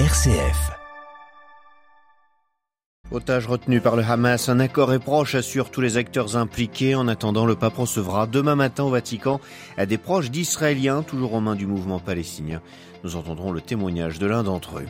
RCF. 0.00 0.72
Otage 3.12 3.46
retenu 3.46 3.80
par 3.80 3.94
le 3.94 4.02
Hamas, 4.02 4.48
un 4.48 4.58
accord 4.58 4.92
est 4.92 4.98
proche, 4.98 5.36
assurent 5.36 5.70
tous 5.70 5.80
les 5.80 5.96
acteurs 5.96 6.36
impliqués. 6.36 6.96
En 6.96 7.06
attendant, 7.06 7.46
le 7.46 7.54
pape 7.54 7.76
recevra 7.76 8.26
demain 8.26 8.56
matin 8.56 8.82
au 8.82 8.90
Vatican 8.90 9.40
à 9.76 9.86
des 9.86 9.96
proches 9.96 10.32
d'Israéliens, 10.32 11.04
toujours 11.04 11.34
aux 11.34 11.40
mains 11.40 11.54
du 11.54 11.68
mouvement 11.68 12.00
palestinien. 12.00 12.60
Nous 13.04 13.14
entendrons 13.14 13.52
le 13.52 13.60
témoignage 13.60 14.18
de 14.18 14.26
l'un 14.26 14.42
d'entre 14.42 14.78
eux. 14.78 14.88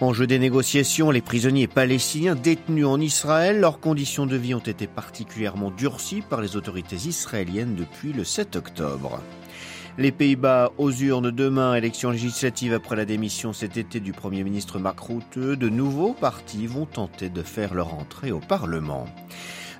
En 0.00 0.12
jeu 0.12 0.26
des 0.26 0.40
négociations, 0.40 1.12
les 1.12 1.20
prisonniers 1.20 1.68
palestiniens 1.68 2.34
détenus 2.34 2.86
en 2.86 3.00
Israël, 3.00 3.60
leurs 3.60 3.78
conditions 3.78 4.26
de 4.26 4.34
vie 4.34 4.56
ont 4.56 4.58
été 4.58 4.88
particulièrement 4.88 5.70
durcies 5.70 6.20
par 6.20 6.40
les 6.40 6.56
autorités 6.56 6.96
israéliennes 6.96 7.76
depuis 7.76 8.12
le 8.12 8.24
7 8.24 8.56
octobre. 8.56 9.20
Les 9.98 10.10
Pays-Bas 10.10 10.72
aux 10.78 10.90
urnes 10.90 11.30
demain, 11.30 11.74
élection 11.74 12.10
législative 12.10 12.72
après 12.72 12.96
la 12.96 13.04
démission 13.04 13.52
cet 13.52 13.76
été 13.76 14.00
du 14.00 14.12
Premier 14.12 14.42
ministre 14.42 14.78
Mark 14.78 14.98
Rutte. 14.98 15.38
De 15.38 15.68
nouveaux 15.68 16.14
partis 16.14 16.66
vont 16.66 16.86
tenter 16.86 17.28
de 17.28 17.42
faire 17.42 17.74
leur 17.74 17.92
entrée 17.92 18.32
au 18.32 18.40
Parlement. 18.40 19.04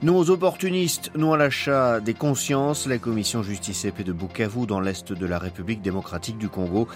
Nous 0.02 0.14
aux 0.14 0.28
opportunistes, 0.28 1.12
nous 1.14 1.33
à 1.33 1.38
l'achat 1.38 2.00
des 2.00 2.12
consciences, 2.12 2.86
la 2.86 2.98
commission 2.98 3.42
justice 3.42 3.86
et 3.86 3.92
de 4.02 4.12
Bukavu 4.12 4.66
dans 4.66 4.80
l'est 4.80 5.12
de 5.12 5.27
la 5.27 5.38
République 5.38 5.80
démocratique 5.80 6.36
du 6.36 6.50
Congo 6.50 6.88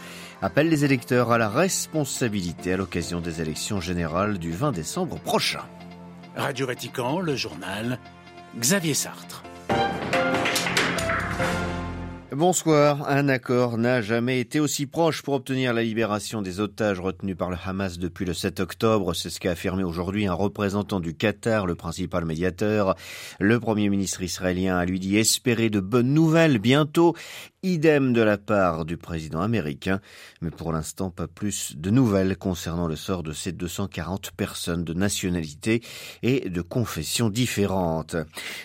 appelle 0.42 0.68
les 0.68 0.84
électeurs 0.84 1.32
à 1.32 1.38
la 1.38 1.48
responsabilité 1.48 2.74
à 2.74 2.76
l'occasion 2.76 3.20
des 3.20 3.40
élections 3.40 3.80
générales 3.80 4.38
du 4.38 4.50
20 4.50 4.72
décembre 4.72 5.18
prochain. 5.20 5.62
Radio 6.36 6.66
Vatican, 6.66 7.20
le 7.20 7.34
journal 7.34 7.98
Xavier 8.58 8.92
Sartre. 8.92 9.42
Bonsoir. 12.36 13.08
Un 13.08 13.30
accord 13.30 13.78
n'a 13.78 14.02
jamais 14.02 14.40
été 14.40 14.60
aussi 14.60 14.84
proche 14.84 15.22
pour 15.22 15.32
obtenir 15.32 15.72
la 15.72 15.82
libération 15.82 16.42
des 16.42 16.60
otages 16.60 17.00
retenus 17.00 17.34
par 17.34 17.48
le 17.48 17.56
Hamas 17.64 17.98
depuis 17.98 18.26
le 18.26 18.34
7 18.34 18.60
octobre. 18.60 19.14
C'est 19.14 19.30
ce 19.30 19.40
qu'a 19.40 19.52
affirmé 19.52 19.84
aujourd'hui 19.84 20.26
un 20.26 20.34
représentant 20.34 21.00
du 21.00 21.14
Qatar, 21.14 21.64
le 21.64 21.76
principal 21.76 22.26
médiateur. 22.26 22.94
Le 23.40 23.58
premier 23.58 23.88
ministre 23.88 24.20
israélien 24.20 24.76
a 24.76 24.84
lui 24.84 25.00
dit 25.00 25.16
espérer 25.16 25.70
de 25.70 25.80
bonnes 25.80 26.12
nouvelles 26.12 26.58
bientôt. 26.58 27.14
Idem 27.62 28.12
de 28.12 28.20
la 28.20 28.38
part 28.38 28.84
du 28.84 28.96
président 28.96 29.40
américain. 29.40 30.00
Mais 30.40 30.50
pour 30.50 30.72
l'instant, 30.72 31.10
pas 31.10 31.26
plus 31.26 31.74
de 31.76 31.90
nouvelles 31.90 32.36
concernant 32.36 32.86
le 32.86 32.96
sort 32.96 33.22
de 33.22 33.32
ces 33.32 33.52
240 33.52 34.30
personnes 34.32 34.84
de 34.84 34.92
nationalité 34.92 35.82
et 36.22 36.48
de 36.48 36.60
confessions 36.60 37.30
différentes. 37.30 38.16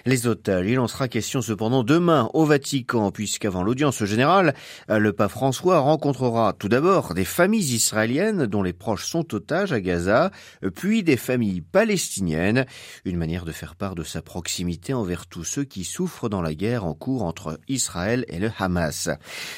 Les 0.06 0.28
otages, 0.28 0.68
il 0.68 0.80
en 0.80 0.88
sera 0.88 1.08
question 1.08 1.42
cependant 1.42 1.84
demain 1.84 2.30
au 2.34 2.46
Vatican, 2.46 3.12
puisqu'avant 3.12 3.64
l'audience 3.64 4.04
générale, 4.04 4.54
le 4.88 5.14
pape 5.14 5.32
François 5.32 5.80
rencontrera 5.80 6.54
tout 6.54 6.70
d'abord 6.70 7.14
des 7.14 7.26
familles 7.26 7.74
israéliennes 7.74 8.46
dont 8.46 8.62
les 8.62 8.74
proches 8.74 9.08
sont 9.08 9.34
otages 9.34 9.74
à 9.74 9.80
Gaza, 9.80 10.30
puis 10.76 11.04
des 11.04 11.18
familles 11.18 11.62
palestiniennes, 11.62 12.66
une 13.06 13.18
manière 13.18 13.46
de 13.46 13.52
faire 13.52 13.76
part 13.76 13.96
de 13.96 14.04
sa 14.04 14.22
proximité 14.22 14.94
envers 14.94 15.26
tous 15.26 15.46
ceux 15.46 15.64
qui 15.64 15.86
souffrent 15.86 16.30
dans 16.30 16.42
la 16.42 16.54
guerre 16.54 16.86
en 16.86 16.94
cours 16.94 17.24
entre 17.24 17.60
Israël 17.68 18.26
et 18.28 18.38
le 18.38 18.52
Hamas. 18.60 18.81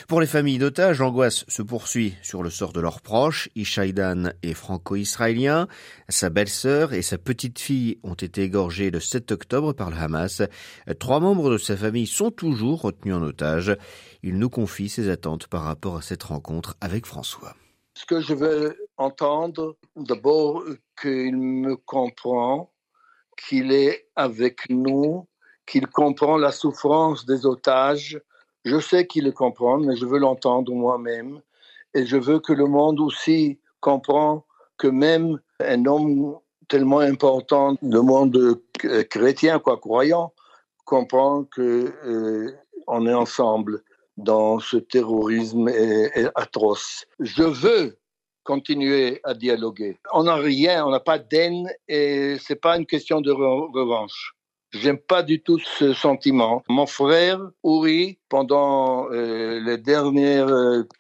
Pour 0.08 0.22
les 0.22 0.28
familles 0.28 0.58
d'otages, 0.58 1.00
l'angoisse 1.00 1.46
se 1.48 1.62
poursuit 1.62 2.16
sur 2.22 2.44
le 2.44 2.50
sort 2.50 2.74
de 2.74 2.82
leurs 2.82 3.02
proches. 3.02 3.50
Ishaïdan 3.56 4.32
est 4.42 4.54
franco-israélien. 4.54 5.68
Sa 6.10 6.30
belle-sœur 6.30 6.94
et 6.94 7.02
sa 7.02 7.18
petite-fille 7.18 8.00
ont 8.04 8.14
été 8.14 8.44
égorgées 8.44 8.92
le 8.92 9.00
7 9.00 9.32
octobre 9.32 9.74
par 9.74 9.90
le 9.90 9.98
Hamas. 9.98 10.42
Trois 11.00 11.20
membres 11.20 11.52
de 11.52 11.58
sa 11.58 11.78
famille 11.78 12.08
sont 12.08 12.32
toujours 12.32 12.82
retenus 12.82 13.16
en 13.16 13.22
otage. 13.22 13.76
Il 14.24 14.38
nous 14.38 14.50
confie 14.50 14.90
ses 14.90 15.10
attentes 15.10 15.48
par 15.48 15.64
rapport 15.64 15.98
à 15.98 16.02
cette 16.02 16.24
rencontre 16.24 16.76
avec 16.82 17.06
François. 17.06 17.56
Ce 17.96 18.06
que 18.06 18.22
je 18.22 18.34
veux 18.34 18.88
entendre, 18.98 19.78
d'abord 19.96 20.64
qu'il 21.00 21.38
me 21.38 21.76
comprend, 21.76 22.72
qu'il 23.38 23.72
est 23.72 24.08
avec 24.16 24.70
nous, 24.70 25.28
qu'il 25.66 25.88
comprend 25.88 26.38
la 26.38 26.52
souffrance 26.52 27.26
des 27.26 27.46
otages, 27.46 28.20
je 28.64 28.80
sais 28.80 29.08
qu'il 29.08 29.26
le 29.26 29.32
comprend, 29.32 29.78
mais 29.78 29.96
je 29.96 30.06
veux 30.06 30.20
l'entendre 30.20 30.72
moi-même. 30.74 31.42
Et 31.94 32.06
je 32.06 32.18
veux 32.18 32.40
que 32.40 32.54
le 32.54 32.66
monde 32.66 33.00
aussi 33.00 33.60
comprend 33.80 34.46
que 34.78 34.88
même 34.88 35.40
un 35.60 35.86
homme 35.86 36.38
tellement 36.68 37.00
important, 37.00 37.78
le 37.82 38.02
monde 38.02 38.62
chrétien, 39.10 39.60
quoi, 39.60 39.78
croyant, 39.78 40.34
comprend 40.86 41.44
que 41.44 41.94
euh, 42.06 42.52
on 42.88 43.06
est 43.06 43.14
ensemble 43.14 43.84
dans 44.18 44.60
ce 44.60 44.78
terrorisme 44.78 45.70
atroce. 46.36 47.06
Je 47.20 47.44
veux 47.44 47.98
continuer 48.44 49.20
à 49.24 49.34
dialoguer. 49.34 49.98
On 50.14 50.24
n'a 50.24 50.36
rien, 50.36 50.86
on 50.86 50.92
n'a 50.92 51.00
pas 51.00 51.18
d'haine 51.18 51.70
et 51.88 52.38
c'est 52.40 52.60
pas 52.60 52.78
une 52.78 52.86
question 52.86 53.22
de 53.22 53.32
revanche. 53.32 54.36
J'aime 54.74 54.98
pas 54.98 55.22
du 55.22 55.40
tout 55.40 55.60
ce 55.60 55.94
sentiment. 55.94 56.64
Mon 56.68 56.88
frère, 56.88 57.40
Uri, 57.64 58.18
pendant 58.28 59.08
euh, 59.12 59.60
les 59.60 59.78
dernières 59.78 60.48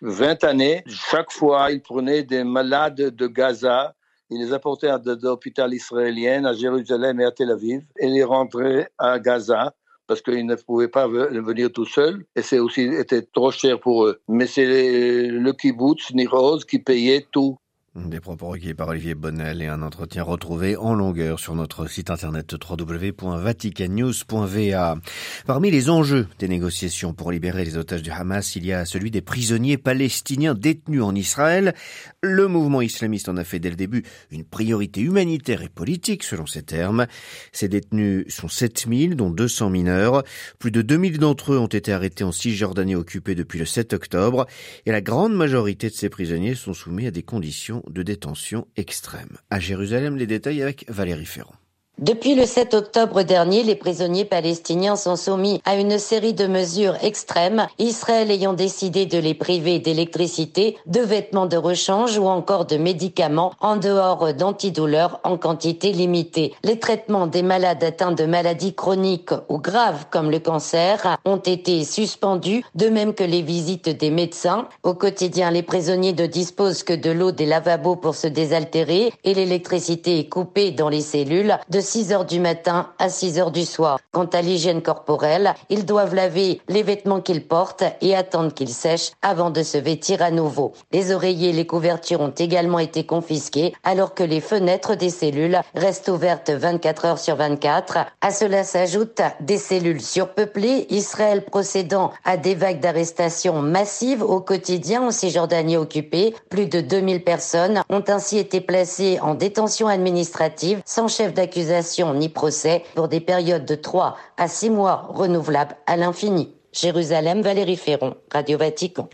20 0.02 0.44
euh, 0.44 0.48
années, 0.48 0.84
chaque 0.86 1.32
fois, 1.32 1.72
il 1.72 1.82
prenait 1.82 2.22
des 2.22 2.44
malades 2.44 3.16
de 3.16 3.28
Gaza, 3.28 3.96
il 4.30 4.40
les 4.40 4.54
apportait 4.54 4.90
à 4.90 5.02
l'hôpital 5.04 5.74
israélien, 5.74 6.46
à 6.46 6.54
Jérusalem 6.54 7.20
et 7.20 7.26
à 7.26 7.32
Tel 7.32 7.50
Aviv, 7.50 7.82
et 8.00 8.08
il 8.08 8.24
rentrait 8.24 8.92
à 9.00 9.18
Gaza 9.18 9.74
parce 10.06 10.22
qu'ils 10.22 10.46
ne 10.46 10.56
pouvaient 10.56 10.88
pas 10.88 11.08
venir 11.08 11.72
tout 11.72 11.86
seuls 11.86 12.26
et 12.36 12.42
c'est 12.42 12.60
aussi 12.60 12.82
était 12.82 13.22
trop 13.22 13.52
cher 13.52 13.80
pour 13.80 14.06
eux. 14.06 14.22
Mais 14.28 14.48
c'est 14.48 15.28
le 15.28 15.52
kibbutz 15.54 16.14
Niroz 16.14 16.66
qui 16.66 16.80
payait 16.80 17.26
tout. 17.32 17.58
Des 17.96 18.20
propos 18.20 18.48
recueillis 18.48 18.74
par 18.74 18.88
Olivier 18.88 19.14
Bonnel 19.14 19.62
et 19.62 19.68
un 19.68 19.84
entretien 19.84 20.24
retrouvé 20.24 20.76
en 20.76 20.96
longueur 20.96 21.40
sur 21.40 21.54
notre 21.54 21.86
site 21.86 22.10
internet 22.10 22.52
www.vaticannews.va. 22.52 24.98
Parmi 25.46 25.70
les 25.70 25.92
enjeux 25.92 26.26
des 26.40 26.48
négociations 26.48 27.14
pour 27.14 27.32
libérer 27.32 27.64
les 27.64 27.78
otages 27.78 28.02
du 28.02 28.10
Hamas, 28.10 28.56
il 28.56 28.66
y 28.66 28.74
a 28.74 28.86
celui 28.86 29.12
des 29.12 29.22
prisonniers 29.22 29.78
palestiniens 29.78 30.56
détenus 30.56 31.04
en 31.04 31.14
Israël. 31.14 31.76
Le 32.24 32.48
mouvement 32.48 32.82
islamiste 32.82 33.30
en 33.30 33.38
a 33.38 33.44
fait 33.44 33.60
dès 33.60 33.70
le 33.70 33.76
début 33.76 34.02
une 34.32 34.44
priorité 34.44 35.02
humanitaire 35.02 35.62
et 35.62 35.70
politique, 35.70 36.24
selon 36.24 36.48
ses 36.48 36.64
termes. 36.64 37.06
Ces 37.52 37.68
détenus 37.68 38.26
sont 38.28 38.48
7000, 38.48 39.16
dont 39.16 39.30
200 39.30 39.70
mineurs. 39.70 40.24
Plus 40.58 40.72
de 40.72 40.82
2000 40.82 41.20
d'entre 41.20 41.54
eux 41.54 41.60
ont 41.60 41.68
été 41.68 41.94
arrêtés 41.94 42.24
en 42.24 42.32
Cisjordanie 42.32 42.96
occupée 42.96 43.36
depuis 43.36 43.60
le 43.60 43.66
7 43.66 43.94
octobre. 43.94 44.48
Et 44.88 44.92
la 44.92 45.02
grande 45.02 45.36
majorité 45.36 45.92
de 45.92 45.94
ces 45.94 46.10
prisonniers 46.10 46.56
sont 46.56 46.74
soumis 46.74 47.06
à 47.06 47.12
des 47.12 47.22
conditions 47.22 47.83
de 47.90 48.04
détention 48.04 48.68
extrême. 48.76 49.38
À 49.50 49.60
Jérusalem, 49.60 50.18
les 50.18 50.28
détails 50.28 50.62
avec 50.62 50.86
Valérie 50.90 51.26
Ferrand. 51.26 51.56
Depuis 52.04 52.36
le 52.36 52.46
7 52.46 52.74
octobre 52.74 53.24
dernier, 53.24 53.64
les 53.64 53.76
prisonniers 53.76 54.26
palestiniens 54.26 54.98
sont 54.98 55.16
soumis 55.16 55.62
à 55.64 55.78
une 55.78 55.98
série 55.98 56.34
de 56.34 56.48
mesures 56.48 57.02
extrêmes, 57.02 57.66
Israël 57.80 58.30
ayant 58.30 58.52
décidé 58.52 59.06
de 59.06 59.18
les 59.18 59.34
priver 59.34 59.80
d'électricité, 59.80 60.76
de 60.86 61.00
vêtements 61.00 61.46
de 61.46 61.56
rechange 61.56 62.18
ou 62.18 62.28
encore 62.28 62.66
de 62.66 62.76
médicaments 62.76 63.54
en 63.62 63.78
dehors 63.78 64.34
d'antidouleurs 64.34 65.22
en 65.24 65.38
quantité 65.38 65.94
limitée. 65.94 66.54
Les 66.66 66.78
traitements 66.78 67.26
des 67.26 67.42
malades 67.42 67.86
atteints 67.86 68.12
de 68.12 68.26
maladies 68.26 68.74
chroniques 68.74 69.32
ou 69.48 69.58
graves 69.60 70.08
comme 70.12 70.30
le 70.30 70.40
cancer 70.40 71.18
ont 71.24 71.38
été 71.38 71.86
suspendus, 71.86 72.66
de 72.76 72.90
même 72.90 73.14
que 73.14 73.24
les 73.24 73.42
visites 73.42 73.88
des 73.88 74.10
médecins. 74.10 74.68
Au 74.84 74.94
quotidien, 74.94 75.52
les 75.52 75.64
prisonniers 75.64 76.12
ne 76.12 76.26
disposent 76.26 76.84
que 76.84 76.92
de 76.92 77.12
l'eau 77.12 77.32
des 77.32 77.46
lavabos 77.46 77.96
pour 77.96 78.16
se 78.16 78.28
désaltérer 78.28 79.14
et 79.24 79.34
l'électricité 79.34 80.20
est 80.20 80.28
coupée 80.28 80.72
dans 80.72 80.90
les 80.90 81.00
cellules 81.00 81.58
6 81.94 82.12
heures 82.12 82.26
du 82.26 82.40
matin 82.40 82.88
à 82.98 83.08
6 83.08 83.38
heures 83.38 83.52
du 83.52 83.66
soir. 83.66 84.00
Quant 84.12 84.26
à 84.26 84.42
l'hygiène 84.42 84.82
corporelle, 84.82 85.54
ils 85.70 85.86
doivent 85.86 86.16
laver 86.16 86.60
les 86.68 86.82
vêtements 86.82 87.22
qu'ils 87.22 87.48
portent 87.48 87.84
et 88.02 88.16
attendre 88.16 88.52
qu'ils 88.52 88.74
sèchent 88.74 89.12
avant 89.22 89.52
de 89.52 89.62
se 89.62 89.78
vêtir 89.78 90.24
à 90.24 90.32
nouveau. 90.32 90.74
Les 90.92 91.14
oreillers 91.14 91.50
et 91.50 91.54
les 91.54 91.68
couvertures 91.68 92.22
ont 92.22 92.34
également 92.36 92.80
été 92.80 93.06
confisqués 93.06 93.76
alors 93.84 94.16
que 94.16 94.24
les 94.24 94.42
fenêtres 94.42 94.96
des 94.96 95.12
cellules 95.12 95.62
restent 95.76 96.08
ouvertes 96.08 96.50
24 96.50 97.06
heures 97.06 97.20
sur 97.20 97.36
24. 97.36 98.00
À 98.22 98.32
cela 98.32 98.64
s'ajoutent 98.64 99.22
des 99.40 99.60
cellules 99.60 100.02
surpeuplées, 100.02 100.88
Israël 100.90 101.46
procédant 101.46 102.12
à 102.26 102.38
des 102.38 102.56
vagues 102.56 102.80
d'arrestations 102.80 103.62
massives 103.62 104.24
au 104.24 104.40
quotidien 104.40 105.04
en 105.04 105.12
Cisjordanie 105.12 105.78
occupée. 105.78 106.34
Plus 106.50 106.66
de 106.66 106.82
2000 106.82 107.24
personnes 107.24 107.84
ont 107.92 108.04
ainsi 108.08 108.40
été 108.40 108.62
placées 108.62 109.20
en 109.22 109.36
détention 109.36 109.88
administrative 109.88 110.82
sans 110.88 111.08
chef 111.08 111.36
d'accusation 111.36 111.83
ni 112.14 112.30
procès 112.30 112.84
pour 112.96 113.08
des 113.08 113.20
périodes 113.20 113.66
de 113.66 113.76
3 113.76 114.18
à 114.38 114.48
6 114.48 114.70
mois 114.70 115.08
renouvelables 115.10 115.76
à 115.86 115.98
l'infini. 115.98 116.56
Jérusalem, 116.72 117.42
Valérie 117.42 117.78
Ferron, 117.78 118.16
Radio 118.32 118.58
Vatican. 118.58 119.08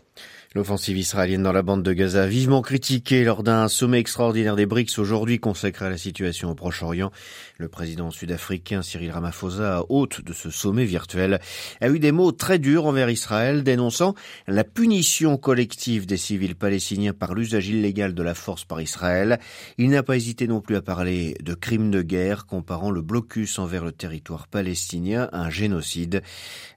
L'offensive 0.55 0.97
israélienne 0.97 1.43
dans 1.43 1.51
la 1.51 1.61
bande 1.61 1.83
de 1.83 1.93
Gaza, 1.93 2.25
vivement 2.25 2.63
critiquée 2.63 3.23
lors 3.23 3.43
d'un 3.43 3.67
sommet 3.67 3.99
extraordinaire 3.99 4.55
des 4.55 4.65
BRICS 4.65 4.97
aujourd'hui 4.97 5.39
consacré 5.39 5.85
à 5.85 5.91
la 5.91 5.97
situation 5.97 6.49
au 6.49 6.55
Proche-Orient. 6.55 7.11
Le 7.59 7.67
président 7.67 8.09
sud-africain 8.09 8.81
Cyril 8.81 9.11
Ramaphosa, 9.11 9.83
hôte 9.89 10.21
de 10.21 10.33
ce 10.33 10.49
sommet 10.49 10.85
virtuel, 10.85 11.39
a 11.81 11.89
eu 11.89 11.99
des 11.99 12.11
mots 12.11 12.31
très 12.31 12.57
durs 12.57 12.87
envers 12.87 13.11
Israël, 13.11 13.61
dénonçant 13.63 14.15
la 14.47 14.63
punition 14.63 15.37
collective 15.37 16.07
des 16.07 16.17
civils 16.17 16.55
palestiniens 16.55 17.13
par 17.13 17.35
l'usage 17.35 17.69
illégal 17.69 18.15
de 18.15 18.23
la 18.23 18.33
force 18.33 18.65
par 18.65 18.81
Israël. 18.81 19.39
Il 19.77 19.91
n'a 19.91 20.01
pas 20.01 20.15
hésité 20.15 20.47
non 20.47 20.61
plus 20.61 20.77
à 20.77 20.81
parler 20.81 21.35
de 21.43 21.53
crimes 21.53 21.91
de 21.91 22.01
guerre, 22.01 22.47
comparant 22.47 22.89
le 22.89 23.03
blocus 23.03 23.59
envers 23.59 23.85
le 23.85 23.91
territoire 23.91 24.47
palestinien 24.47 25.29
à 25.31 25.43
un 25.43 25.51
génocide. 25.51 26.23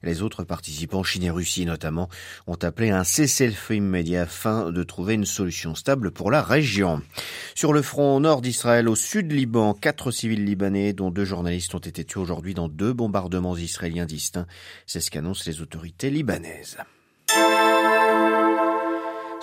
Les 0.03 0.21
autres 0.21 0.43
participants, 0.43 1.01
Chine 1.01 1.23
et 1.23 1.31
Russie 1.31 1.65
notamment, 1.65 2.07
ont 2.45 2.59
appelé 2.61 2.91
un 2.91 3.03
cessez-le-feu 3.03 3.62
immédiat 3.71 4.23
afin 4.23 4.71
de 4.71 4.83
trouver 4.83 5.13
une 5.13 5.25
solution 5.25 5.75
stable 5.75 6.11
pour 6.11 6.31
la 6.31 6.41
région. 6.41 7.01
Sur 7.55 7.73
le 7.73 7.81
front 7.81 8.19
nord 8.19 8.41
d'Israël, 8.41 8.89
au 8.89 8.95
sud 8.95 9.31
Liban, 9.31 9.73
quatre 9.73 10.11
civils 10.11 10.45
libanais, 10.45 10.93
dont 10.93 11.11
deux 11.11 11.25
journalistes, 11.25 11.75
ont 11.75 11.79
été 11.79 12.03
tués 12.03 12.19
aujourd'hui 12.19 12.53
dans 12.53 12.67
deux 12.67 12.93
bombardements 12.93 13.55
israéliens 13.55 14.05
distincts. 14.05 14.47
C'est 14.85 14.99
ce 14.99 15.11
qu'annoncent 15.11 15.43
les 15.45 15.61
autorités 15.61 16.09
libanaises. 16.09 16.77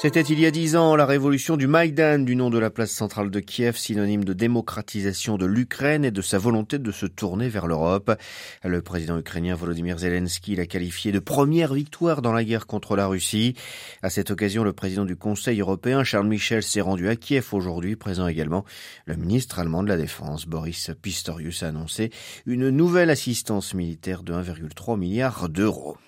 C'était 0.02 0.22
il 0.22 0.40
y 0.40 0.46
a 0.46 0.50
dix 0.50 0.76
ans 0.76 0.96
la 0.96 1.04
révolution 1.04 1.58
du 1.58 1.66
Maïdan 1.66 2.20
du 2.20 2.34
nom 2.34 2.48
de 2.48 2.58
la 2.58 2.70
place 2.70 2.90
centrale 2.90 3.30
de 3.30 3.38
Kiev, 3.38 3.76
synonyme 3.76 4.24
de 4.24 4.32
démocratisation 4.32 5.36
de 5.36 5.44
l'Ukraine 5.44 6.06
et 6.06 6.10
de 6.10 6.22
sa 6.22 6.38
volonté 6.38 6.78
de 6.78 6.90
se 6.90 7.04
tourner 7.04 7.50
vers 7.50 7.66
l'Europe. 7.66 8.10
Le 8.64 8.80
président 8.80 9.18
ukrainien 9.18 9.54
Volodymyr 9.54 9.98
Zelensky 9.98 10.56
l'a 10.56 10.64
qualifié 10.64 11.12
de 11.12 11.18
première 11.18 11.74
victoire 11.74 12.22
dans 12.22 12.32
la 12.32 12.44
guerre 12.44 12.66
contre 12.66 12.96
la 12.96 13.08
Russie. 13.08 13.56
À 14.00 14.08
cette 14.08 14.30
occasion, 14.30 14.64
le 14.64 14.72
président 14.72 15.04
du 15.04 15.16
Conseil 15.16 15.60
européen, 15.60 16.02
Charles 16.02 16.28
Michel, 16.28 16.62
s'est 16.62 16.80
rendu 16.80 17.06
à 17.10 17.16
Kiev 17.16 17.48
aujourd'hui, 17.52 17.94
présent 17.94 18.26
également 18.26 18.64
le 19.04 19.16
ministre 19.16 19.58
allemand 19.58 19.82
de 19.82 19.88
la 19.88 19.98
Défense, 19.98 20.46
Boris 20.46 20.92
Pistorius, 21.02 21.62
a 21.62 21.68
annoncé 21.68 22.08
une 22.46 22.70
nouvelle 22.70 23.10
assistance 23.10 23.74
militaire 23.74 24.22
de 24.22 24.32
1,3 24.32 24.98
milliard 24.98 25.50
d'euros. 25.50 25.98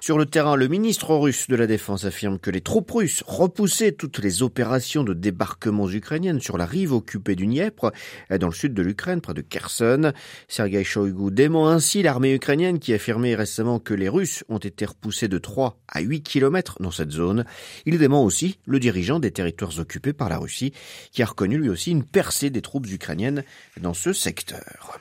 Sur 0.00 0.16
le 0.16 0.26
terrain, 0.26 0.56
le 0.56 0.68
ministre 0.68 1.14
russe 1.14 1.46
de 1.48 1.56
la 1.56 1.66
Défense 1.66 2.04
affirme 2.04 2.38
que 2.38 2.50
les 2.50 2.62
troupes 2.62 2.90
russes 2.90 3.22
repoussaient 3.26 3.92
toutes 3.92 4.18
les 4.18 4.42
opérations 4.42 5.04
de 5.04 5.12
débarquement 5.12 5.88
ukrainiennes 5.88 6.40
sur 6.40 6.56
la 6.56 6.66
rive 6.66 6.92
occupée 6.92 7.36
du 7.36 7.46
Dniepr, 7.46 7.90
dans 8.38 8.48
le 8.48 8.54
sud 8.54 8.72
de 8.72 8.82
l'Ukraine, 8.82 9.20
près 9.20 9.34
de 9.34 9.42
Kherson. 9.42 10.12
Sergei 10.48 10.84
Shoigu 10.84 11.30
dément 11.30 11.68
ainsi 11.68 12.02
l'armée 12.02 12.34
ukrainienne 12.34 12.78
qui 12.78 12.94
affirmait 12.94 13.34
récemment 13.34 13.78
que 13.78 13.94
les 13.94 14.08
Russes 14.08 14.44
ont 14.48 14.58
été 14.58 14.86
repoussés 14.86 15.28
de 15.28 15.38
3 15.38 15.78
à 15.88 16.00
8 16.00 16.22
kilomètres 16.22 16.76
dans 16.80 16.90
cette 16.90 17.10
zone. 17.10 17.44
Il 17.84 17.98
dément 17.98 18.24
aussi 18.24 18.58
le 18.64 18.80
dirigeant 18.80 19.20
des 19.20 19.30
territoires 19.30 19.78
occupés 19.78 20.12
par 20.12 20.28
la 20.28 20.38
Russie, 20.38 20.72
qui 21.12 21.22
a 21.22 21.26
reconnu 21.26 21.58
lui 21.58 21.68
aussi 21.68 21.90
une 21.90 22.04
percée 22.04 22.50
des 22.50 22.62
troupes 22.62 22.90
ukrainiennes 22.90 23.44
dans 23.80 23.94
ce 23.94 24.12
secteur. 24.12 25.00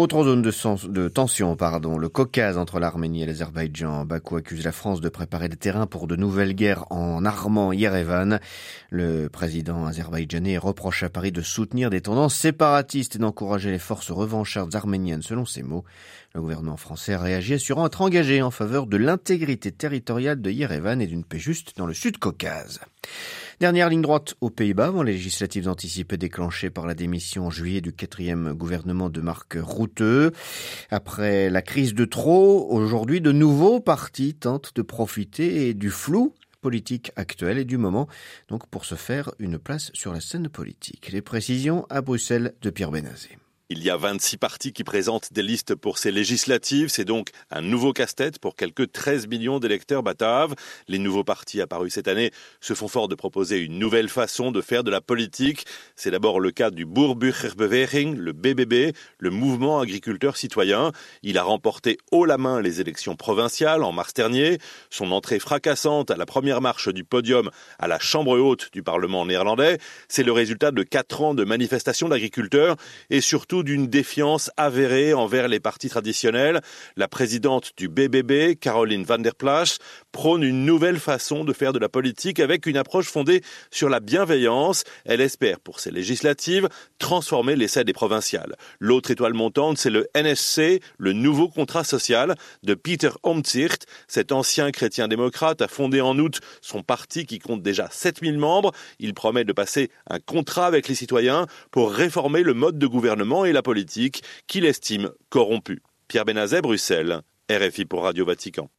Autre 0.00 0.24
zone 0.24 0.40
de, 0.40 1.08
tension, 1.08 1.56
pardon, 1.56 1.98
le 1.98 2.08
Caucase 2.08 2.56
entre 2.56 2.80
l'Arménie 2.80 3.22
et 3.22 3.26
l'Azerbaïdjan. 3.26 4.06
Bakou 4.06 4.36
accuse 4.36 4.64
la 4.64 4.72
France 4.72 5.02
de 5.02 5.10
préparer 5.10 5.48
le 5.48 5.56
terrain 5.56 5.86
pour 5.86 6.06
de 6.06 6.16
nouvelles 6.16 6.54
guerres 6.54 6.86
en 6.88 7.22
armant 7.26 7.70
Yerevan. 7.70 8.40
Le 8.88 9.28
président 9.28 9.84
azerbaïdjanais 9.84 10.56
reproche 10.56 11.02
à 11.02 11.10
Paris 11.10 11.32
de 11.32 11.42
soutenir 11.42 11.90
des 11.90 12.00
tendances 12.00 12.34
séparatistes 12.34 13.16
et 13.16 13.18
d'encourager 13.18 13.70
les 13.70 13.78
forces 13.78 14.10
revanchardes 14.10 14.74
arméniennes, 14.74 15.20
selon 15.20 15.44
ses 15.44 15.62
mots. 15.62 15.84
Le 16.34 16.40
gouvernement 16.40 16.78
français 16.78 17.12
a 17.12 17.20
réagi 17.20 17.52
assurant 17.52 17.84
être 17.84 18.00
engagé 18.00 18.40
en 18.40 18.50
faveur 18.50 18.86
de 18.86 18.96
l'intégrité 18.96 19.70
territoriale 19.70 20.40
de 20.40 20.50
Yerevan 20.50 21.02
et 21.02 21.08
d'une 21.08 21.24
paix 21.24 21.38
juste 21.38 21.76
dans 21.76 21.84
le 21.84 21.92
Sud-Caucase. 21.92 22.80
Dernière 23.60 23.90
ligne 23.90 24.00
droite 24.00 24.36
aux 24.40 24.48
Pays-Bas 24.48 24.86
avant 24.86 25.02
les 25.02 25.12
législatives 25.12 25.68
anticipées 25.68 26.16
déclenchées 26.16 26.70
par 26.70 26.86
la 26.86 26.94
démission 26.94 27.48
en 27.48 27.50
juillet 27.50 27.82
du 27.82 27.92
quatrième 27.92 28.54
gouvernement 28.54 29.10
de 29.10 29.20
Marc 29.20 29.58
Routeux. 29.60 30.32
Après 30.90 31.50
la 31.50 31.60
crise 31.60 31.92
de 31.92 32.06
trop, 32.06 32.66
aujourd'hui 32.70 33.20
de 33.20 33.32
nouveaux 33.32 33.78
partis 33.78 34.32
tentent 34.32 34.72
de 34.74 34.80
profiter 34.80 35.74
du 35.74 35.90
flou 35.90 36.34
politique 36.62 37.12
actuel 37.16 37.58
et 37.58 37.66
du 37.66 37.76
moment, 37.76 38.08
donc 38.48 38.66
pour 38.66 38.86
se 38.86 38.94
faire 38.94 39.30
une 39.38 39.58
place 39.58 39.90
sur 39.92 40.14
la 40.14 40.22
scène 40.22 40.48
politique. 40.48 41.10
Les 41.12 41.20
précisions 41.20 41.84
à 41.90 42.00
Bruxelles 42.00 42.54
de 42.62 42.70
Pierre 42.70 42.90
Benazé. 42.90 43.39
Il 43.72 43.84
y 43.84 43.90
a 43.90 43.96
26 43.96 44.36
partis 44.36 44.72
qui 44.72 44.82
présentent 44.82 45.32
des 45.32 45.44
listes 45.44 45.76
pour 45.76 45.98
ces 45.98 46.10
législatives. 46.10 46.88
C'est 46.88 47.04
donc 47.04 47.28
un 47.52 47.60
nouveau 47.60 47.92
casse-tête 47.92 48.40
pour 48.40 48.56
quelques 48.56 48.90
13 48.90 49.28
millions 49.28 49.60
d'électeurs 49.60 50.02
bataves. 50.02 50.56
Les 50.88 50.98
nouveaux 50.98 51.22
partis 51.22 51.60
apparus 51.60 51.94
cette 51.94 52.08
année 52.08 52.32
se 52.60 52.74
font 52.74 52.88
fort 52.88 53.06
de 53.06 53.14
proposer 53.14 53.58
une 53.58 53.78
nouvelle 53.78 54.08
façon 54.08 54.50
de 54.50 54.60
faire 54.60 54.82
de 54.82 54.90
la 54.90 55.00
politique. 55.00 55.66
C'est 55.94 56.10
d'abord 56.10 56.40
le 56.40 56.50
cas 56.50 56.72
du 56.72 56.84
Boerburgerbeweging, 56.84 58.16
le 58.16 58.32
BBB, 58.32 58.92
le 59.18 59.30
mouvement 59.30 59.78
agriculteur 59.78 60.36
citoyen. 60.36 60.90
Il 61.22 61.38
a 61.38 61.44
remporté 61.44 61.98
haut 62.10 62.24
la 62.24 62.38
main 62.38 62.60
les 62.60 62.80
élections 62.80 63.14
provinciales 63.14 63.84
en 63.84 63.92
mars 63.92 64.14
dernier. 64.14 64.58
Son 64.90 65.12
entrée 65.12 65.38
fracassante 65.38 66.10
à 66.10 66.16
la 66.16 66.26
première 66.26 66.60
marche 66.60 66.88
du 66.88 67.04
podium 67.04 67.52
à 67.78 67.86
la 67.86 68.00
Chambre 68.00 68.36
haute 68.36 68.70
du 68.72 68.82
Parlement 68.82 69.24
néerlandais, 69.26 69.78
c'est 70.08 70.24
le 70.24 70.32
résultat 70.32 70.72
de 70.72 70.82
quatre 70.82 71.20
ans 71.22 71.34
de 71.34 71.44
manifestations 71.44 72.08
d'agriculteurs 72.08 72.74
et 73.10 73.20
surtout 73.20 73.59
d'une 73.62 73.86
défiance 73.86 74.50
avérée 74.56 75.14
envers 75.14 75.48
les 75.48 75.60
partis 75.60 75.88
traditionnels. 75.88 76.60
La 76.96 77.08
présidente 77.08 77.72
du 77.76 77.88
BBB, 77.88 78.58
Caroline 78.58 79.04
van 79.04 79.18
der 79.18 79.34
Plas, 79.34 79.78
prône 80.12 80.42
une 80.42 80.64
nouvelle 80.64 80.98
façon 80.98 81.44
de 81.44 81.52
faire 81.52 81.72
de 81.72 81.78
la 81.78 81.88
politique 81.88 82.40
avec 82.40 82.66
une 82.66 82.76
approche 82.76 83.06
fondée 83.06 83.42
sur 83.70 83.88
la 83.88 84.00
bienveillance. 84.00 84.84
Elle 85.04 85.20
espère, 85.20 85.60
pour 85.60 85.80
ces 85.80 85.90
législatives, 85.90 86.68
transformer 86.98 87.56
l'essai 87.56 87.84
des 87.84 87.92
provinciales. 87.92 88.56
L'autre 88.78 89.10
étoile 89.10 89.34
montante, 89.34 89.78
c'est 89.78 89.90
le 89.90 90.08
NSC, 90.14 90.80
le 90.98 91.12
nouveau 91.12 91.48
contrat 91.48 91.84
social 91.84 92.34
de 92.62 92.74
Peter 92.74 93.10
Omtzigt. 93.22 93.86
Cet 94.08 94.32
ancien 94.32 94.70
chrétien 94.70 95.08
démocrate 95.08 95.62
a 95.62 95.68
fondé 95.68 96.00
en 96.00 96.18
août 96.18 96.40
son 96.60 96.82
parti 96.82 97.26
qui 97.26 97.38
compte 97.38 97.62
déjà 97.62 97.88
7000 97.90 98.38
membres. 98.38 98.72
Il 98.98 99.14
promet 99.14 99.44
de 99.44 99.52
passer 99.52 99.90
un 100.08 100.18
contrat 100.18 100.66
avec 100.66 100.88
les 100.88 100.94
citoyens 100.94 101.46
pour 101.70 101.92
réformer 101.92 102.42
le 102.42 102.54
mode 102.54 102.78
de 102.78 102.86
gouvernement 102.86 103.44
la 103.52 103.62
politique 103.62 104.22
qu'il 104.46 104.64
estime 104.64 105.10
corrompue. 105.28 105.82
Pierre 106.08 106.24
Benazet, 106.24 106.60
Bruxelles. 106.60 107.22
RFI 107.50 107.84
pour 107.84 108.04
Radio 108.04 108.24
Vatican. 108.24 108.70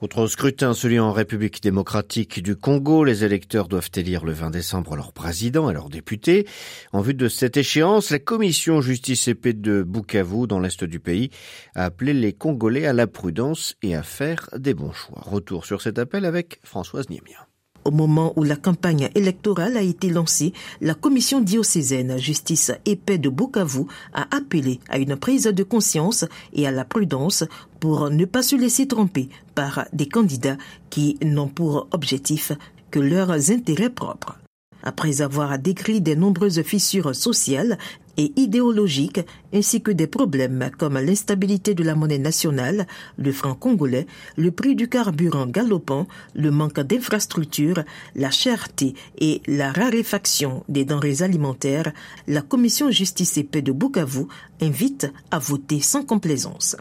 Autre 0.00 0.28
scrutin, 0.28 0.72
celui 0.72 1.00
en 1.00 1.12
République 1.12 1.60
démocratique 1.60 2.40
du 2.42 2.54
Congo. 2.54 3.02
Les 3.02 3.24
électeurs 3.24 3.66
doivent 3.66 3.90
élire 3.96 4.24
le 4.24 4.32
20 4.32 4.50
décembre 4.50 4.94
leur 4.94 5.12
président 5.12 5.68
et 5.68 5.74
leurs 5.74 5.88
députés. 5.88 6.46
En 6.92 7.00
vue 7.00 7.14
de 7.14 7.28
cette 7.28 7.56
échéance, 7.56 8.10
la 8.10 8.20
commission 8.20 8.80
justice 8.80 9.26
et 9.26 9.34
paix 9.34 9.52
de 9.52 9.82
Bukavu, 9.82 10.46
dans 10.46 10.60
l'est 10.60 10.84
du 10.84 11.00
pays, 11.00 11.30
a 11.74 11.86
appelé 11.86 12.14
les 12.14 12.32
Congolais 12.32 12.86
à 12.86 12.92
la 12.92 13.08
prudence 13.08 13.74
et 13.82 13.96
à 13.96 14.04
faire 14.04 14.48
des 14.56 14.74
bons 14.74 14.92
choix. 14.92 15.22
Retour 15.22 15.66
sur 15.66 15.82
cet 15.82 15.98
appel 15.98 16.24
avec 16.24 16.60
Françoise 16.62 17.08
Niemien. 17.10 17.49
Au 17.84 17.90
moment 17.90 18.34
où 18.36 18.42
la 18.42 18.56
campagne 18.56 19.08
électorale 19.14 19.76
a 19.76 19.82
été 19.82 20.10
lancée, 20.10 20.52
la 20.80 20.94
commission 20.94 21.40
diocésaine 21.40 22.18
Justice 22.18 22.72
et 22.84 22.94
Paix 22.94 23.16
de 23.16 23.30
Bukavu 23.30 23.84
a 24.12 24.34
appelé 24.36 24.80
à 24.90 24.98
une 24.98 25.16
prise 25.16 25.44
de 25.44 25.62
conscience 25.62 26.26
et 26.52 26.66
à 26.66 26.70
la 26.70 26.84
prudence 26.84 27.44
pour 27.80 28.10
ne 28.10 28.26
pas 28.26 28.42
se 28.42 28.56
laisser 28.56 28.86
tromper 28.86 29.30
par 29.54 29.86
des 29.94 30.06
candidats 30.08 30.58
qui 30.90 31.16
n'ont 31.24 31.48
pour 31.48 31.88
objectif 31.92 32.52
que 32.90 33.00
leurs 33.00 33.50
intérêts 33.50 33.90
propres. 33.90 34.38
Après 34.82 35.22
avoir 35.22 35.58
décrit 35.58 36.00
de 36.00 36.14
nombreuses 36.14 36.62
fissures 36.62 37.14
sociales 37.14 37.78
et 38.20 38.32
idéologiques 38.36 39.20
ainsi 39.52 39.80
que 39.80 39.90
des 39.90 40.06
problèmes 40.06 40.70
comme 40.78 40.98
l'instabilité 40.98 41.74
de 41.74 41.82
la 41.82 41.94
monnaie 41.94 42.18
nationale, 42.18 42.86
le 43.16 43.32
franc 43.32 43.54
congolais, 43.54 44.06
le 44.36 44.50
prix 44.50 44.76
du 44.76 44.88
carburant 44.88 45.46
galopant, 45.46 46.06
le 46.34 46.50
manque 46.50 46.80
d'infrastructures, 46.80 47.82
la 48.14 48.30
cherté 48.30 48.94
et 49.18 49.40
la 49.46 49.72
raréfaction 49.72 50.64
des 50.68 50.84
denrées 50.84 51.22
alimentaires, 51.22 51.92
la 52.28 52.42
commission 52.42 52.90
justice 52.90 53.38
et 53.38 53.44
paix 53.44 53.62
de 53.62 53.72
Bukavu 53.72 54.26
invite 54.60 55.10
à 55.30 55.38
voter 55.38 55.80
sans 55.80 56.04
complaisance. 56.04 56.76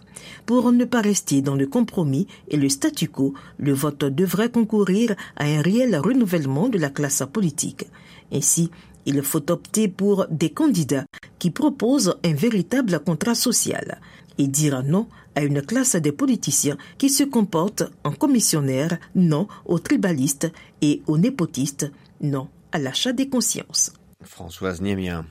Pour 0.45 0.71
ne 0.73 0.83
pas 0.83 1.01
rester 1.01 1.41
dans 1.41 1.55
le 1.55 1.67
compromis 1.67 2.27
et 2.49 2.57
le 2.57 2.67
statu 2.67 3.07
quo, 3.07 3.33
le 3.57 3.71
vote 3.71 4.03
devrait 4.03 4.51
concourir 4.51 5.15
à 5.37 5.45
un 5.45 5.61
réel 5.61 5.95
renouvellement 5.97 6.67
de 6.67 6.77
la 6.77 6.89
classe 6.89 7.23
politique. 7.31 7.85
Ainsi, 8.31 8.69
il 9.09 9.23
faut 9.23 9.49
opter 9.51 9.87
pour 9.87 10.27
des 10.29 10.51
candidats 10.51 11.05
qui 11.39 11.49
proposent 11.49 12.15
un 12.23 12.33
véritable 12.33 12.99
contrat 12.99 13.33
social 13.33 13.99
et 14.37 14.47
dire 14.47 14.83
non 14.83 15.07
à 15.35 15.41
une 15.41 15.63
classe 15.63 15.95
des 15.95 16.11
politiciens 16.11 16.77
qui 16.99 17.09
se 17.09 17.23
comportent 17.23 17.91
en 18.03 18.11
commissionnaires, 18.11 18.97
non 19.15 19.47
aux 19.65 19.79
tribalistes 19.79 20.51
et 20.81 21.01
aux 21.07 21.17
népotistes, 21.17 21.91
non 22.21 22.49
à 22.71 22.77
l'achat 22.77 23.11
des 23.11 23.27
consciences. 23.29 23.91
Françoise 24.23 24.79
Niemien. 24.79 25.25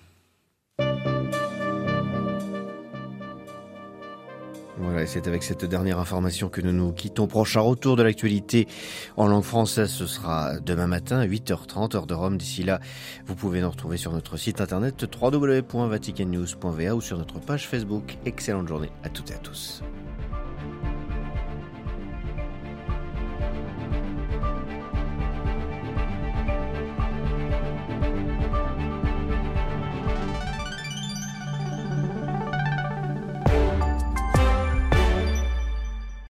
Voilà, 4.90 5.06
c'est 5.06 5.26
avec 5.28 5.42
cette 5.42 5.66
dernière 5.66 5.98
information 5.98 6.48
que 6.48 6.62
nous 6.62 6.72
nous 6.72 6.92
quittons. 6.92 7.26
Prochain 7.26 7.60
retour 7.60 7.94
de 7.96 8.02
l'actualité 8.02 8.66
en 9.18 9.26
langue 9.26 9.44
française, 9.44 9.90
ce 9.90 10.06
sera 10.06 10.60
demain 10.60 10.86
matin, 10.86 11.26
8h30, 11.26 11.94
heure 11.94 12.06
de 12.06 12.14
Rome. 12.14 12.38
D'ici 12.38 12.62
là, 12.62 12.80
vous 13.26 13.34
pouvez 13.34 13.60
nous 13.60 13.68
retrouver 13.68 13.98
sur 13.98 14.12
notre 14.12 14.38
site 14.38 14.62
internet 14.62 15.06
www.vaticannews.va 15.20 16.94
ou 16.94 17.00
sur 17.02 17.18
notre 17.18 17.38
page 17.38 17.68
Facebook. 17.68 18.16
Excellente 18.24 18.66
journée 18.66 18.90
à 19.04 19.10
toutes 19.10 19.30
et 19.30 19.34
à 19.34 19.38
tous. 19.38 19.82